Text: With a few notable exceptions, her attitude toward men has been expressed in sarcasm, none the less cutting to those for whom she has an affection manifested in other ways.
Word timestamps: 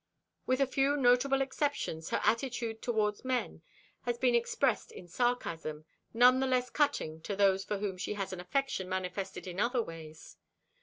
With 0.47 0.59
a 0.59 0.65
few 0.65 0.97
notable 0.97 1.41
exceptions, 1.43 2.09
her 2.09 2.19
attitude 2.23 2.81
toward 2.81 3.23
men 3.23 3.61
has 4.01 4.17
been 4.17 4.33
expressed 4.33 4.91
in 4.91 5.07
sarcasm, 5.07 5.85
none 6.11 6.39
the 6.39 6.47
less 6.47 6.71
cutting 6.71 7.21
to 7.21 7.35
those 7.35 7.63
for 7.63 7.77
whom 7.77 7.99
she 7.99 8.15
has 8.15 8.33
an 8.33 8.39
affection 8.39 8.89
manifested 8.89 9.45
in 9.45 9.59
other 9.59 9.83
ways. 9.83 10.37